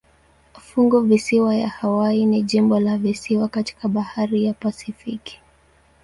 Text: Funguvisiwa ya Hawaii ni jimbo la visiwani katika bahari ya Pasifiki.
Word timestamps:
Funguvisiwa 0.61 1.55
ya 1.55 1.69
Hawaii 1.69 2.25
ni 2.25 2.43
jimbo 2.43 2.79
la 2.79 2.97
visiwani 2.97 3.49
katika 3.49 3.87
bahari 3.87 4.45
ya 4.45 4.53
Pasifiki. 4.53 5.39